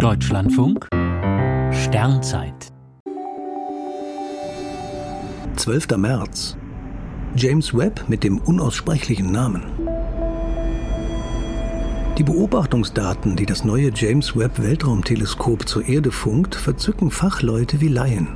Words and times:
Deutschlandfunk 0.00 0.88
Sternzeit 1.72 2.68
12. 5.56 5.88
März 5.98 6.56
James 7.36 7.76
Webb 7.76 8.04
mit 8.08 8.24
dem 8.24 8.38
unaussprechlichen 8.38 9.30
Namen. 9.30 9.62
Die 12.16 12.22
Beobachtungsdaten, 12.22 13.36
die 13.36 13.44
das 13.44 13.62
neue 13.62 13.92
James 13.94 14.34
Webb 14.34 14.62
Weltraumteleskop 14.62 15.68
zur 15.68 15.86
Erde 15.86 16.12
funkt, 16.12 16.54
verzücken 16.54 17.10
Fachleute 17.10 17.82
wie 17.82 17.88
Laien. 17.88 18.28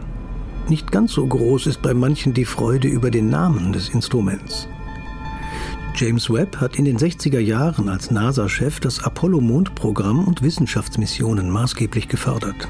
Nicht 0.69 0.93
ganz 0.93 1.15
so 1.15 1.27
groß 1.27 1.69
ist 1.69 1.81
bei 1.81 1.95
manchen 1.95 2.35
die 2.35 2.45
Freude 2.45 2.89
über 2.89 3.11
den 3.11 3.31
Namen 3.31 3.73
des 3.73 3.89
Instruments. 3.89 4.69
James 5.97 6.29
Webb 6.29 6.57
hat 6.57 6.75
in 6.77 6.85
den 6.85 6.99
60er 6.99 7.39
Jahren 7.39 7.89
als 7.89 8.11
NASA-Chef 8.11 8.81
das 8.81 9.05
Apollo-Mondprogramm 9.05 10.25
und 10.25 10.43
Wissenschaftsmissionen 10.43 11.49
maßgeblich 11.49 12.09
gefördert. 12.09 12.67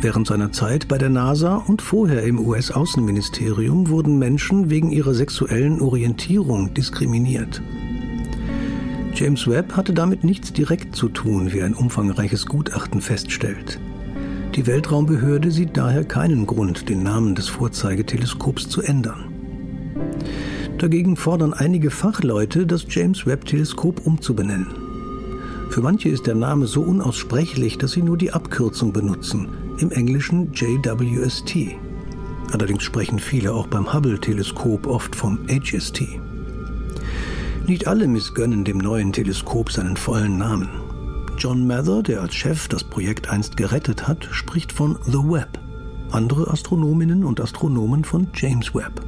Während 0.00 0.26
seiner 0.26 0.50
Zeit 0.50 0.88
bei 0.88 0.98
der 0.98 1.10
NASA 1.10 1.54
und 1.54 1.80
vorher 1.80 2.24
im 2.24 2.40
US-Außenministerium 2.40 3.88
wurden 3.88 4.18
Menschen 4.18 4.68
wegen 4.68 4.90
ihrer 4.90 5.14
sexuellen 5.14 5.80
Orientierung 5.80 6.74
diskriminiert. 6.74 7.62
James 9.14 9.46
Webb 9.46 9.76
hatte 9.76 9.94
damit 9.94 10.24
nichts 10.24 10.52
direkt 10.52 10.96
zu 10.96 11.08
tun, 11.08 11.52
wie 11.52 11.62
ein 11.62 11.74
umfangreiches 11.74 12.46
Gutachten 12.46 13.00
feststellt. 13.00 13.78
Die 14.56 14.66
Weltraumbehörde 14.66 15.52
sieht 15.52 15.76
daher 15.76 16.02
keinen 16.02 16.46
Grund, 16.46 16.88
den 16.88 17.04
Namen 17.04 17.36
des 17.36 17.48
Vorzeigeteleskops 17.48 18.68
zu 18.68 18.82
ändern. 18.82 19.32
Dagegen 20.78 21.16
fordern 21.16 21.54
einige 21.54 21.90
Fachleute, 21.90 22.64
das 22.64 22.86
James 22.88 23.26
Webb-Teleskop 23.26 24.06
umzubenennen. 24.06 24.68
Für 25.70 25.80
manche 25.80 26.08
ist 26.08 26.28
der 26.28 26.36
Name 26.36 26.68
so 26.68 26.82
unaussprechlich, 26.82 27.78
dass 27.78 27.92
sie 27.92 28.02
nur 28.02 28.16
die 28.16 28.32
Abkürzung 28.32 28.92
benutzen, 28.92 29.48
im 29.78 29.90
Englischen 29.90 30.52
JWST. 30.52 31.74
Allerdings 32.52 32.84
sprechen 32.84 33.18
viele 33.18 33.52
auch 33.52 33.66
beim 33.66 33.92
Hubble-Teleskop 33.92 34.86
oft 34.86 35.16
vom 35.16 35.40
HST. 35.48 36.02
Nicht 37.66 37.88
alle 37.88 38.06
missgönnen 38.06 38.64
dem 38.64 38.78
neuen 38.78 39.12
Teleskop 39.12 39.72
seinen 39.72 39.96
vollen 39.96 40.38
Namen. 40.38 40.68
John 41.38 41.66
Mather, 41.66 42.04
der 42.04 42.22
als 42.22 42.34
Chef 42.34 42.68
das 42.68 42.84
Projekt 42.84 43.28
einst 43.28 43.56
gerettet 43.56 44.06
hat, 44.06 44.28
spricht 44.30 44.72
von 44.72 44.96
The 45.06 45.18
Webb. 45.18 45.58
Andere 46.12 46.50
Astronominnen 46.50 47.24
und 47.24 47.40
Astronomen 47.40 48.04
von 48.04 48.28
James 48.32 48.74
Webb. 48.74 49.07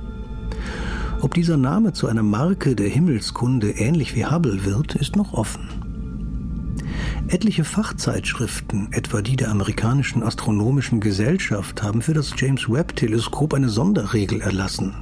Ob 1.22 1.34
dieser 1.34 1.58
Name 1.58 1.92
zu 1.92 2.06
einer 2.06 2.22
Marke 2.22 2.74
der 2.74 2.88
Himmelskunde 2.88 3.72
ähnlich 3.72 4.14
wie 4.14 4.24
Hubble 4.24 4.64
wird, 4.64 4.94
ist 4.94 5.16
noch 5.16 5.34
offen. 5.34 5.68
Etliche 7.28 7.64
Fachzeitschriften, 7.64 8.88
etwa 8.92 9.20
die 9.20 9.36
der 9.36 9.50
amerikanischen 9.50 10.22
astronomischen 10.22 10.98
Gesellschaft, 10.98 11.82
haben 11.82 12.00
für 12.00 12.14
das 12.14 12.32
James 12.36 12.70
Webb 12.70 12.96
Teleskop 12.96 13.52
eine 13.52 13.68
Sonderregel 13.68 14.40
erlassen. 14.40 14.94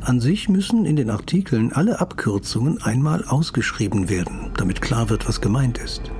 An 0.00 0.20
sich 0.20 0.48
müssen 0.48 0.84
in 0.84 0.96
den 0.96 1.10
Artikeln 1.10 1.72
alle 1.72 2.00
Abkürzungen 2.00 2.82
einmal 2.82 3.24
ausgeschrieben 3.24 4.08
werden, 4.08 4.50
damit 4.56 4.82
klar 4.82 5.10
wird, 5.10 5.28
was 5.28 5.40
gemeint 5.40 5.78
ist. 5.78 6.10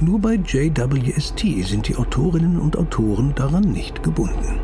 Nur 0.00 0.20
bei 0.20 0.34
JWST 0.34 1.64
sind 1.64 1.88
die 1.88 1.96
Autorinnen 1.96 2.58
und 2.58 2.76
Autoren 2.76 3.34
daran 3.36 3.70
nicht 3.70 4.02
gebunden. 4.02 4.58